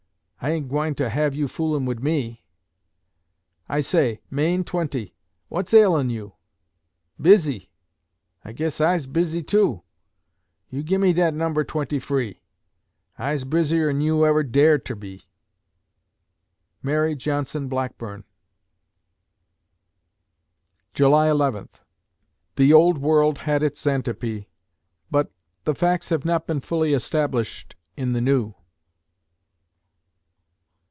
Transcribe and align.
(I 0.43 0.49
ain't 0.49 0.69
gwine 0.69 0.95
to 0.95 1.07
have 1.07 1.35
you 1.35 1.47
foolin' 1.47 1.85
wid 1.85 2.01
me!) 2.03 2.43
I 3.69 3.79
say, 3.81 4.21
Main 4.31 4.63
twenty 4.63 5.13
what's 5.49 5.71
ailin' 5.71 6.09
you? 6.09 6.33
'Bizzy!' 7.21 7.69
I 8.43 8.51
guess 8.51 8.81
I'se 8.81 9.05
bizzy, 9.05 9.43
too! 9.43 9.83
You 10.71 10.81
gim 10.81 11.01
me 11.01 11.13
dat 11.13 11.35
number 11.35 11.63
twenty 11.63 11.99
free, 11.99 12.41
I'se 13.19 13.43
bizzier 13.43 13.87
'n 13.91 14.01
you 14.01 14.25
ever 14.25 14.41
dared 14.41 14.83
ter 14.83 14.95
be!" 14.95 15.21
MARY 16.81 17.13
JOHNSON 17.13 17.67
BLACKBURN 17.69 18.23
July 20.95 21.29
Eleventh 21.29 21.81
The 22.55 22.73
Old 22.73 22.97
World 22.97 23.37
had 23.45 23.61
its 23.61 23.79
Xantippe; 23.79 24.47
but 25.11 25.31
the 25.65 25.75
facts 25.75 26.09
have 26.09 26.25
not 26.25 26.47
been 26.47 26.61
fully 26.61 26.95
established 26.95 27.75
in 27.95 28.13
the 28.13 28.21
New! 28.21 28.55